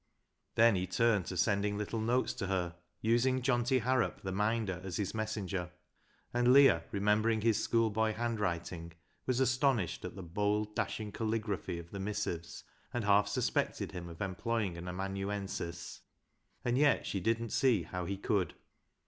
Then 0.55 0.73
he 0.73 0.87
took 0.87 1.25
to 1.25 1.37
sending 1.37 1.77
little 1.77 1.99
notes 1.99 2.33
to 2.33 2.47
her, 2.47 2.73
using 3.01 3.39
Johnty 3.43 3.81
Harrop 3.81 4.23
the 4.23 4.31
"minder" 4.31 4.81
as 4.83 4.97
his 4.97 5.13
messenger, 5.13 5.69
and 6.33 6.51
Leah, 6.51 6.85
remembei'ing 6.91 7.43
his 7.43 7.63
school 7.63 7.91
boy 7.91 8.11
handwriting, 8.13 8.93
was 9.27 9.39
astonished 9.39 10.03
at 10.03 10.15
the 10.15 10.23
bold, 10.23 10.75
dashing 10.75 11.11
caligraphy 11.11 11.77
of 11.77 11.91
the 11.91 11.99
missives, 11.99 12.63
and 12.91 13.03
half 13.03 13.27
suspected 13.27 13.91
him 13.91 14.09
of 14.09 14.21
employing 14.21 14.75
an 14.75 14.87
amanuensis. 14.87 16.01
And 16.65 16.79
yet 16.79 17.05
she 17.05 17.19
didn't 17.19 17.51
see 17.51 17.83
how 17.83 18.05
he 18.05 18.17
could. 18.17 18.55